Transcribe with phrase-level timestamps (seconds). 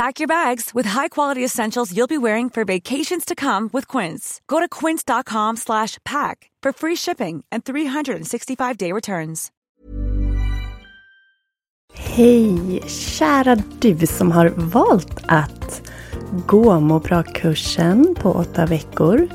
[0.00, 4.40] Pack your bags with high-quality essentials you'll be wearing for vacations to come with Quince.
[4.46, 9.50] Go to quince.com slash pack for free shipping and 365-day returns.
[11.94, 15.82] Hej, kära du som har valt att
[16.46, 19.28] gå må bra-kursen på åtta veckor.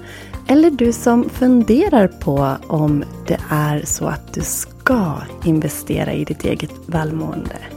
[0.48, 6.46] Eller du som funderar på om det är så att du ska investera i ditt
[6.46, 7.75] eget välmående.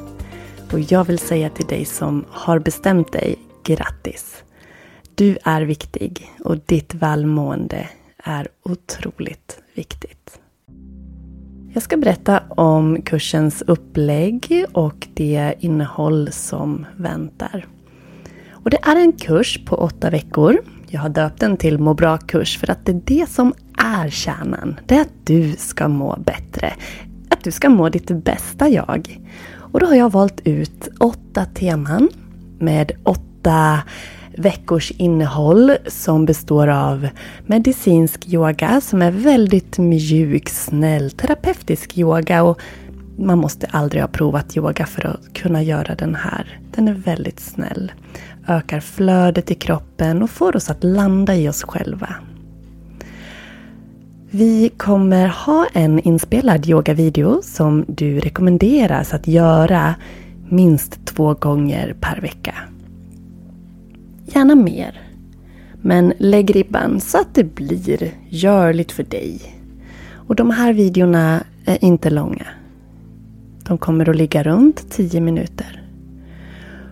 [0.72, 4.42] Och jag vill säga till dig som har bestämt dig, grattis!
[5.14, 7.88] Du är viktig och ditt välmående
[8.24, 10.40] är otroligt viktigt.
[11.72, 17.66] Jag ska berätta om kursens upplägg och det innehåll som väntar.
[18.50, 20.58] Och det är en kurs på åtta veckor.
[20.88, 24.80] Jag har döpt den till Må bra-kurs för att det är det som är kärnan.
[24.86, 26.74] Det är att du ska må bättre.
[27.28, 29.18] Att du ska må ditt bästa jag.
[29.72, 32.08] Och då har jag valt ut åtta teman
[32.58, 33.82] med åtta
[34.36, 37.08] veckors innehåll som består av
[37.46, 42.60] medicinsk yoga som är väldigt mjuk, snäll, terapeutisk yoga och
[43.16, 46.60] man måste aldrig ha provat yoga för att kunna göra den här.
[46.74, 47.92] Den är väldigt snäll.
[48.48, 52.14] Ökar flödet i kroppen och får oss att landa i oss själva.
[54.30, 59.94] Vi kommer ha en inspelad yogavideo som du rekommenderas att göra
[60.48, 62.54] minst två gånger per vecka.
[64.26, 65.00] Gärna mer.
[65.82, 69.40] Men lägg ribban så att det blir görligt för dig.
[70.12, 72.46] Och de här videorna är inte långa.
[73.64, 75.82] De kommer att ligga runt 10 minuter.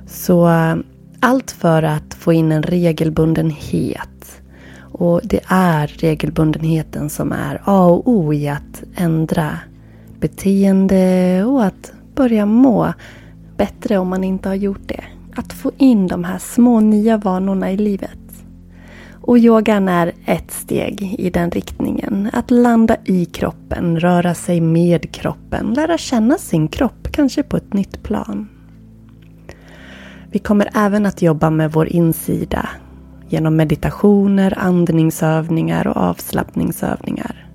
[0.07, 0.77] Så eh,
[1.21, 4.16] allt för att få in en regelbundenhet.
[4.99, 9.59] Och det är regelbundenheten som är A och O i att ändra
[10.21, 12.93] beteende och att börja må
[13.57, 15.05] bättre om man inte har gjort det.
[15.35, 18.19] Att få in de här små nya vanorna i livet.
[19.21, 22.31] Och yogan är ett steg i den riktningen.
[22.33, 27.73] Att landa i kroppen, röra sig med kroppen, lära känna sin kropp, kanske på ett
[27.73, 28.49] nytt plan.
[30.31, 32.69] Vi kommer även att jobba med vår insida
[33.29, 37.47] genom meditationer, andningsövningar och avslappningsövningar.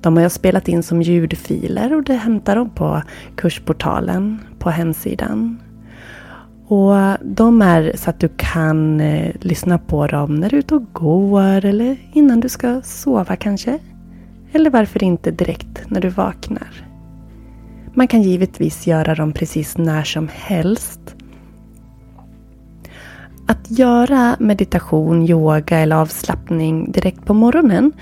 [0.00, 3.02] De har jag spelat in som ljudfiler och det hämtar de på
[3.36, 5.60] kursportalen på hemsidan.
[6.66, 10.74] Och de är så att du kan eh, lyssna på dem när du är ute
[10.74, 13.78] och går eller innan du ska sova kanske.
[14.52, 16.86] Eller varför inte direkt när du vaknar.
[17.94, 21.16] Man kan givetvis göra dem precis när som helst.
[23.76, 27.92] Göra meditation, yoga eller avslappning direkt på morgonen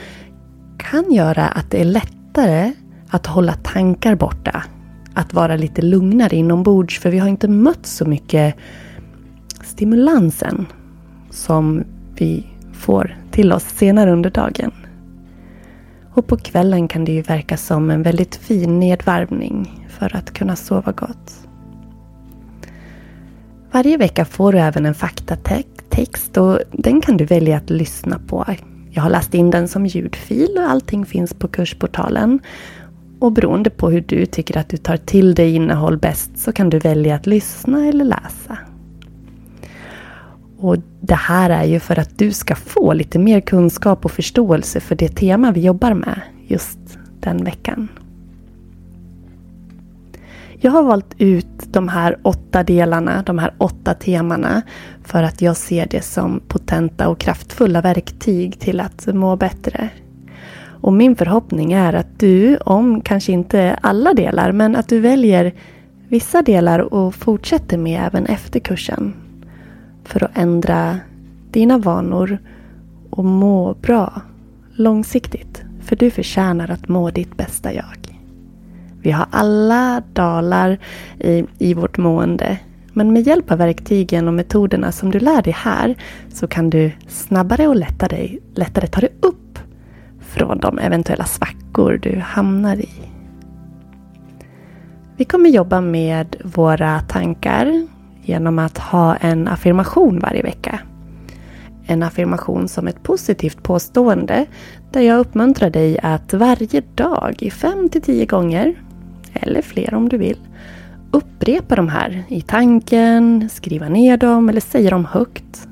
[0.78, 2.72] kan göra att det är lättare
[3.08, 4.64] att hålla tankar borta.
[5.14, 8.54] Att vara lite lugnare inombords för vi har inte mött så mycket
[9.62, 10.66] stimulansen
[11.30, 11.84] som
[12.14, 14.72] vi får till oss senare under dagen.
[16.14, 20.56] Och på kvällen kan det ju verka som en väldigt fin nedvarvning för att kunna
[20.56, 21.49] sova gott.
[23.72, 28.46] Varje vecka får du även en faktatext och den kan du välja att lyssna på.
[28.90, 32.40] Jag har läst in den som ljudfil och allting finns på kursportalen.
[33.18, 36.70] Och beroende på hur du tycker att du tar till dig innehåll bäst så kan
[36.70, 38.58] du välja att lyssna eller läsa.
[40.58, 44.80] Och Det här är ju för att du ska få lite mer kunskap och förståelse
[44.80, 46.78] för det tema vi jobbar med just
[47.20, 47.88] den veckan.
[50.62, 54.62] Jag har valt ut de här åtta delarna, de här åtta temana
[55.04, 59.88] för att jag ser det som potenta och kraftfulla verktyg till att må bättre.
[60.62, 65.52] Och min förhoppning är att du, om kanske inte alla delar, men att du väljer
[66.08, 69.14] vissa delar och fortsätter med även efter kursen.
[70.04, 70.98] För att ändra
[71.50, 72.38] dina vanor
[73.10, 74.22] och må bra
[74.72, 75.62] långsiktigt.
[75.80, 78.09] För du förtjänar att må ditt bästa jag.
[79.02, 80.78] Vi har alla dalar
[81.18, 82.58] i, i vårt mående.
[82.92, 85.94] Men med hjälp av verktygen och metoderna som du lär dig här
[86.28, 89.58] så kan du snabbare och lättare, lättare ta dig upp
[90.20, 92.90] från de eventuella svackor du hamnar i.
[95.16, 97.86] Vi kommer jobba med våra tankar
[98.22, 100.80] genom att ha en affirmation varje vecka.
[101.86, 104.46] En affirmation som ett positivt påstående
[104.90, 108.82] där jag uppmuntrar dig att varje dag i fem till tio gånger,
[109.42, 110.38] eller fler om du vill,
[111.10, 115.68] upprepa de här i tanken, skriva ner dem eller säga dem högt.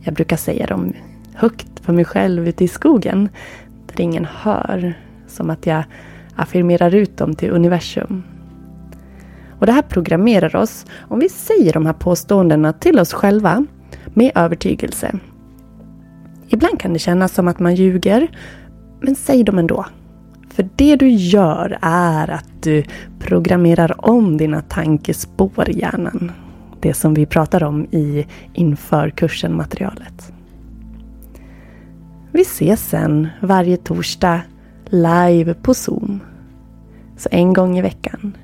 [0.00, 0.92] Jag brukar säga dem
[1.34, 3.28] högt för mig själv ute i skogen
[3.86, 4.94] där ingen hör.
[5.26, 5.84] Som att jag
[6.36, 8.22] affirmerar ut dem till universum.
[9.58, 13.66] Och det här programmerar oss om vi säger de här påståendena till oss själva
[14.06, 15.18] med övertygelse.
[16.48, 18.28] Ibland kan det kännas som att man ljuger,
[19.00, 19.86] men säg dem ändå.
[20.52, 22.84] För det du gör är att du
[23.18, 26.32] programmerar om dina tankespår i hjärnan.
[26.80, 30.32] Det som vi pratar om i inför kursen-materialet.
[32.32, 34.40] Vi ses sen varje torsdag
[34.86, 36.20] live på Zoom.
[37.16, 38.36] Så en gång i veckan.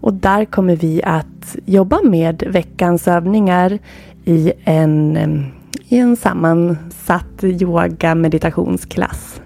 [0.00, 3.78] Och där kommer vi att jobba med veckans övningar
[4.24, 5.40] i en, eh,
[5.88, 9.40] i en sammansatt yoga meditationsklass.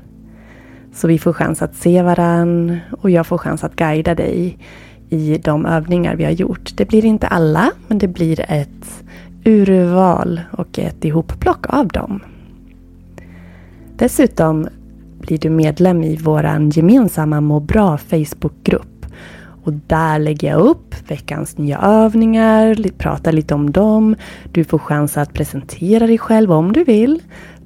[0.94, 4.58] Så vi får chans att se varann och jag får chans att guida dig
[5.10, 6.70] i de övningar vi har gjort.
[6.76, 9.04] Det blir inte alla, men det blir ett
[9.44, 12.20] urval och ett ihopplock av dem.
[13.96, 14.68] Dessutom
[15.20, 19.06] blir du medlem i vår gemensamma Må bra Facebookgrupp.
[19.64, 24.16] Och där lägger jag upp veckans nya övningar, pratar lite om dem.
[24.52, 27.22] Du får chans att presentera dig själv om du vill.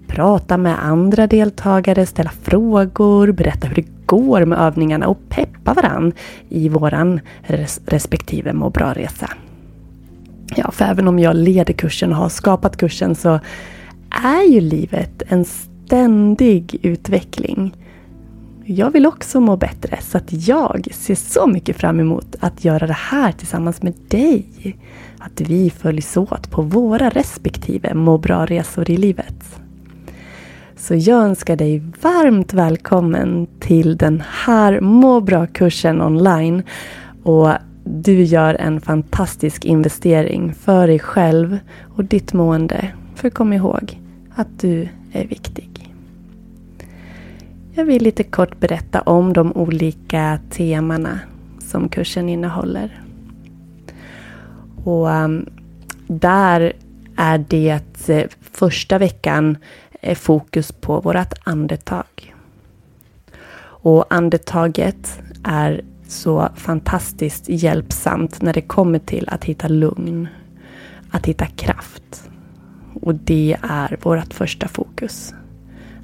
[0.09, 6.13] Prata med andra deltagare, ställa frågor, berätta hur det går med övningarna och peppa varann
[6.49, 9.31] i våran res respektive må bra-resa.
[10.57, 13.41] Ja, för även om jag leder kursen och har skapat kursen så
[14.11, 17.75] är ju livet en ständig utveckling.
[18.65, 22.87] Jag vill också må bättre så att jag ser så mycket fram emot att göra
[22.87, 24.47] det här tillsammans med dig.
[25.19, 29.61] Att vi följs åt på våra respektive må bra-resor i livet.
[30.79, 36.63] Så jag önskar dig varmt välkommen till den här må bra-kursen online.
[37.23, 37.51] Och
[37.85, 41.59] du gör en fantastisk investering för dig själv
[41.97, 42.93] och ditt mående.
[43.15, 44.01] För kom ihåg
[44.35, 45.95] att du är viktig.
[47.75, 51.21] Jag vill lite kort berätta om de olika temana
[51.59, 53.03] som kursen innehåller.
[54.85, 55.47] Och um,
[56.07, 56.73] där
[57.17, 59.57] är det eh, första veckan
[60.01, 62.35] är fokus på vårt andetag.
[63.61, 70.29] Och andetaget är så fantastiskt hjälpsamt när det kommer till att hitta lugn,
[71.11, 72.31] att hitta kraft.
[73.01, 75.35] Och det är vårt första fokus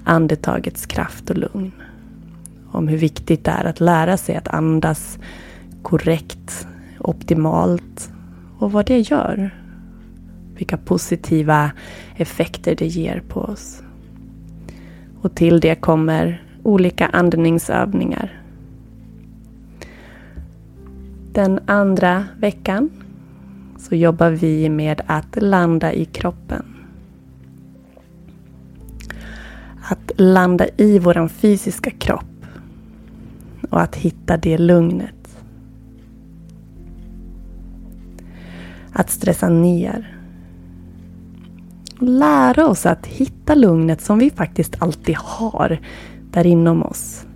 [0.04, 1.72] andetagets kraft och lugn.
[2.70, 5.18] Om hur viktigt det är att lära sig att andas
[5.82, 6.66] korrekt,
[7.00, 8.10] optimalt
[8.58, 9.50] och vad det gör.
[10.56, 11.70] Vilka positiva
[12.16, 13.83] effekter det ger på oss.
[15.24, 18.42] Och till det kommer olika andningsövningar.
[21.32, 22.90] Den andra veckan
[23.78, 26.64] så jobbar vi med att landa i kroppen.
[29.82, 32.46] Att landa i våran fysiska kropp.
[33.70, 35.38] Och att hitta det lugnet.
[38.92, 40.18] Att stressa ner.
[41.98, 45.78] Lära oss att hitta lugnet som vi faktiskt alltid har
[46.30, 47.26] där inom oss.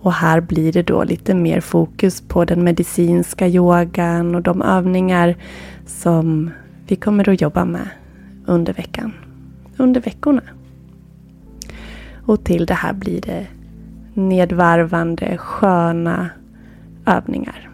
[0.00, 5.36] Och här blir det då lite mer fokus på den medicinska yogan och de övningar
[5.86, 6.50] som
[6.86, 7.88] vi kommer att jobba med
[8.46, 9.12] under veckan
[9.80, 10.42] under veckorna.
[12.26, 13.46] Och till det här blir det
[14.14, 16.30] nedvarvande, sköna
[17.06, 17.70] övningar.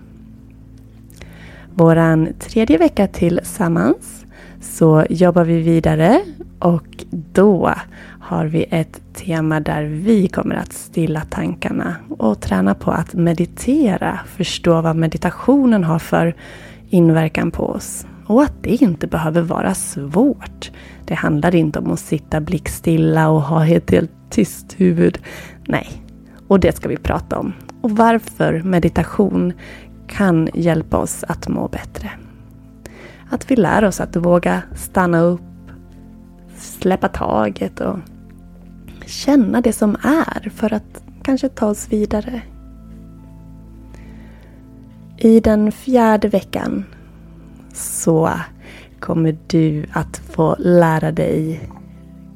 [1.74, 4.25] Våran tredje vecka tillsammans
[4.60, 6.20] så jobbar vi vidare
[6.58, 7.74] och då
[8.20, 14.20] har vi ett tema där vi kommer att stilla tankarna och träna på att meditera,
[14.26, 16.34] förstå vad meditationen har för
[16.88, 18.06] inverkan på oss.
[18.26, 20.70] Och att det inte behöver vara svårt.
[21.04, 25.18] Det handlar inte om att sitta blickstilla och ha ett helt tyst huvud.
[25.68, 25.88] Nej,
[26.48, 27.52] och det ska vi prata om.
[27.80, 29.52] Och varför meditation
[30.06, 32.10] kan hjälpa oss att må bättre.
[33.30, 35.40] Att vi lär oss att våga stanna upp,
[36.56, 37.98] släppa taget och
[39.06, 42.42] känna det som är för att kanske ta oss vidare.
[45.18, 46.84] I den fjärde veckan
[47.72, 48.30] så
[49.00, 51.70] kommer du att få lära dig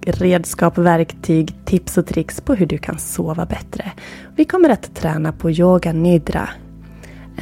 [0.02, 3.92] redskap, verktyg, tips och tricks på hur du kan sova bättre.
[4.36, 6.48] Vi kommer att träna på yoga nidra.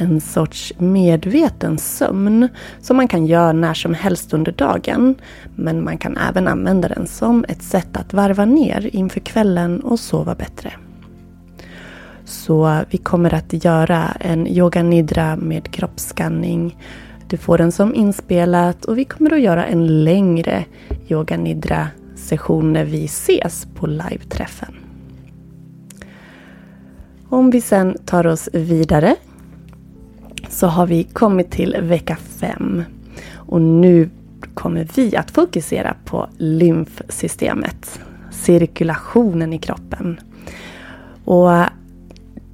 [0.01, 2.47] En sorts medveten sömn
[2.81, 5.15] som man kan göra när som helst under dagen.
[5.55, 9.99] Men man kan även använda den som ett sätt att varva ner inför kvällen och
[9.99, 10.73] sova bättre.
[12.25, 16.75] Så vi kommer att göra en yoga nidra med kroppsskanning
[17.29, 20.65] du får den som inspelat och vi kommer att göra en längre
[21.09, 24.75] yoga nidra session när vi ses på live-träffen.
[27.29, 29.15] Om vi sen tar oss vidare
[30.49, 32.83] så har vi kommit till vecka 5.
[33.33, 34.09] Och nu
[34.53, 37.99] kommer vi att fokusera på lymfsystemet.
[38.31, 40.19] Cirkulationen i kroppen.
[41.25, 41.67] Och eh,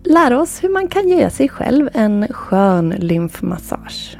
[0.03, 4.17] lära oss hur man kan ge sig själv en skön lymfmassage.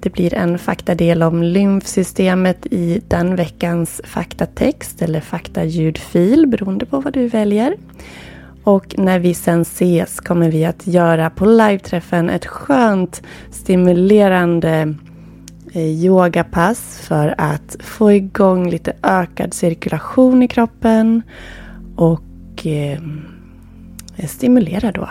[0.00, 7.12] Det blir en faktadel om lymfsystemet i den veckans faktatext eller faktaljudfil beroende på vad
[7.12, 7.76] du väljer.
[8.64, 14.94] Och när vi sen ses kommer vi att göra på live-träffen ett skönt stimulerande
[15.72, 21.22] eh, yogapass för att få igång lite ökad cirkulation i kroppen
[21.96, 23.00] och eh,
[24.28, 25.08] stimulera då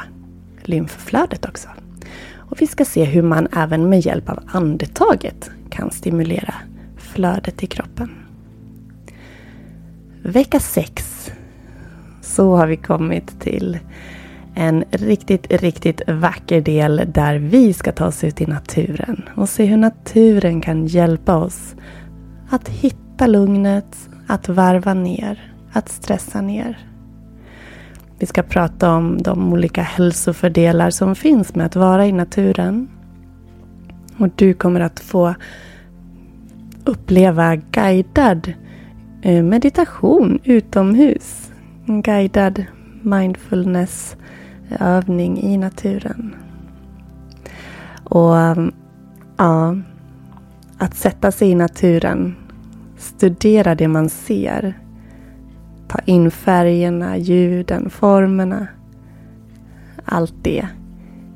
[0.63, 1.69] lymfflödet också.
[2.35, 6.53] Och vi ska se hur man även med hjälp av andetaget kan stimulera
[6.97, 8.09] flödet i kroppen.
[10.23, 11.31] Vecka 6
[12.35, 13.77] så har vi kommit till
[14.55, 19.65] en riktigt, riktigt vacker del där vi ska ta oss ut i naturen och se
[19.65, 21.75] hur naturen kan hjälpa oss
[22.49, 26.77] att hitta lugnet, att varva ner, att stressa ner.
[28.19, 32.89] Vi ska prata om de olika hälsofördelar som finns med att vara i naturen.
[34.17, 35.35] Och du kommer att få
[36.85, 38.53] uppleva guidad
[39.21, 41.42] eh, meditation utomhus.
[41.85, 42.65] En guidad
[43.01, 46.35] mindfulness-övning eh, i naturen.
[48.03, 48.71] Och ehm,
[49.37, 49.75] ja,
[50.77, 52.35] att sätta sig i naturen,
[52.97, 54.75] studera det man ser,
[55.93, 58.67] Ta in färgerna, ljuden, formerna.
[60.05, 60.67] Allt det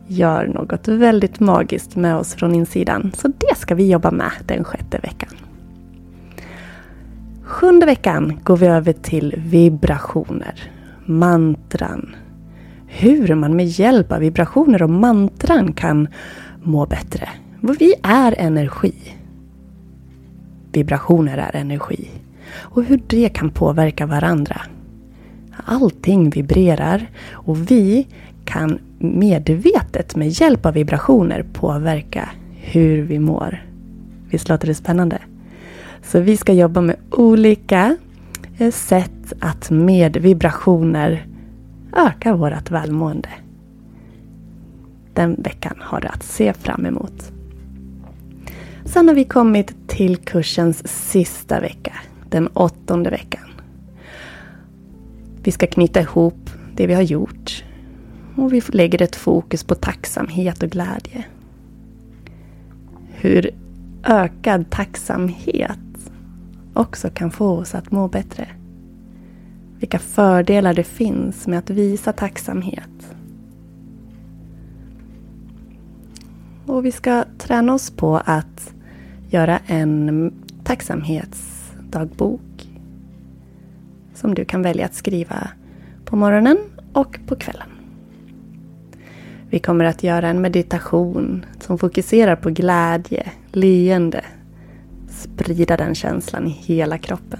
[0.08, 3.12] gör något väldigt magiskt med oss från insidan.
[3.16, 5.47] Så det ska vi jobba med den sjätte veckan.
[7.58, 10.72] Sjunde veckan går vi över till vibrationer,
[11.06, 12.16] mantran.
[12.88, 16.08] Hur man med hjälp av vibrationer och mantran kan
[16.64, 17.30] må bättre.
[17.80, 18.94] Vi är energi.
[20.72, 22.08] Vibrationer är energi
[22.52, 24.62] och hur det kan påverka varandra.
[25.66, 28.08] Allting vibrerar och vi
[28.46, 33.66] kan medvetet med hjälp av vibrationer påverka hur vi mår.
[34.30, 35.20] Visst låter det spännande?
[36.08, 37.98] Så vi ska jobba med olika
[38.58, 41.28] eh, sätt att med vibrationer
[41.96, 43.30] öka vårt välmående.
[45.14, 47.32] Den veckan har du att se fram emot.
[48.86, 51.94] Sen har vi kommit till kursens sista vecka
[52.30, 53.50] den åttonde veckan.
[55.44, 57.64] Vi ska knyta ihop det vi har gjort
[58.36, 61.26] och vi lägger ett fokus på tacksamhet och glädje.
[63.08, 63.50] Hur
[64.04, 65.80] ökad tacksamhet
[66.78, 68.48] också kan få oss att må bättre.
[69.80, 73.16] Vilka fördelar det finns med att visa tacksamhet.
[76.66, 78.74] Och vi ska träna oss på att
[79.30, 82.42] göra en tacksamhetsdagbok.
[84.14, 85.50] som du kan välja att skriva
[86.06, 86.58] på morgonen
[86.94, 87.70] och på kvällen.
[89.50, 94.26] Vi kommer att göra en meditation som fokuserar på glädje, leende,
[95.36, 97.40] sprida den känslan i hela kroppen.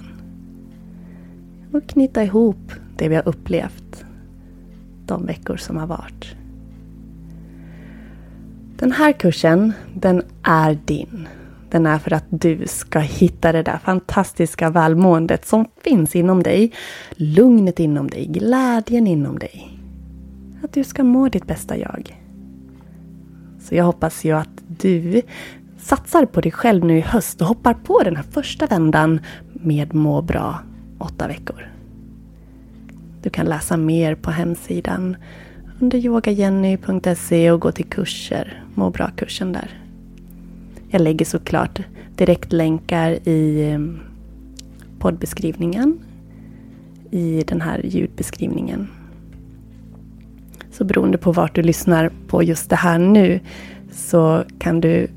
[1.72, 4.04] Och knyta ihop det vi har upplevt
[5.06, 6.34] de veckor som har varit.
[8.76, 11.28] Den här kursen, den är din.
[11.70, 16.72] Den är för att du ska hitta det där fantastiska välmåendet som finns inom dig.
[17.10, 19.78] Lugnet inom dig, glädjen inom dig.
[20.64, 22.22] Att du ska må ditt bästa jag.
[23.60, 25.22] Så jag hoppas ju att du
[25.88, 29.20] satsar på dig själv nu i höst och hoppar på den här första vändan
[29.52, 30.60] med Må bra
[30.98, 31.68] åtta veckor.
[33.22, 35.16] Du kan läsa mer på hemsidan
[35.80, 39.80] under yogajenny.se och gå till kurser, Må bra-kursen där.
[40.88, 41.80] Jag lägger såklart
[42.16, 43.80] direktlänkar i eh,
[44.98, 45.98] poddbeskrivningen
[47.10, 48.88] i den här ljudbeskrivningen.
[50.70, 53.40] Så beroende på vart du lyssnar på just det här nu
[53.90, 55.08] så kan du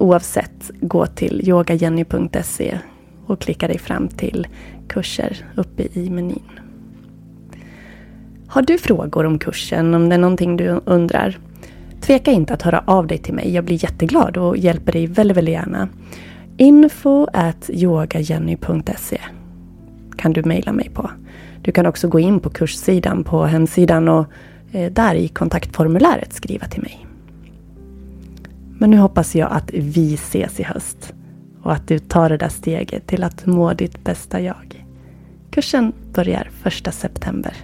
[0.00, 2.78] oavsett gå till yogajenny.se
[3.26, 4.46] och klicka dig fram till
[4.88, 6.60] kurser uppe i menyn.
[8.46, 11.38] Har du frågor om kursen, om det är någonting du undrar,
[12.00, 13.54] tveka inte att höra av dig till mig.
[13.54, 15.88] Jag blir jätteglad och hjälper dig väldigt, väldigt gärna.
[16.56, 19.20] Info at yogajenny.se
[20.16, 21.10] kan du mejla mig på.
[21.62, 24.26] Du kan också gå in på kurssidan på hemsidan och
[24.72, 27.06] eh, där i kontaktformuläret skriva till mig.
[28.80, 31.12] Men nu hoppas jag att vi ses i höst
[31.62, 34.86] och att du tar det där steget till att må ditt bästa jag.
[35.50, 37.56] Kursen börjar 1 september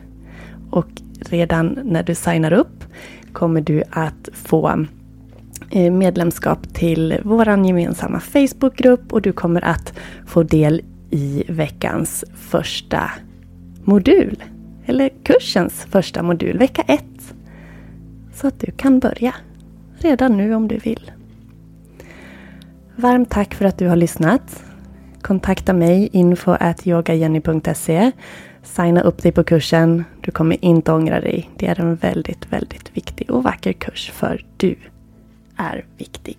[0.71, 0.87] och
[1.21, 2.85] redan när du signar upp
[3.33, 4.87] kommer du att få
[5.71, 9.93] eh, medlemskap till vår gemensamma Facebookgrupp och du kommer att
[10.27, 13.11] få del i veckans första
[13.85, 14.43] modul.
[14.87, 17.05] Eller kursens första modul, vecka 1.
[18.35, 19.35] Så att du kan börja
[19.99, 21.11] redan nu om du vill.
[22.97, 24.65] Varmt tack för att du har lyssnat.
[25.23, 28.13] Kontakta mig info at yogajenny.se
[28.63, 30.05] Signa upp dig på kursen.
[30.21, 31.51] Du kommer inte ångra dig.
[31.57, 34.77] Det är en väldigt, väldigt viktig och vacker kurs för du
[35.57, 36.39] är viktig.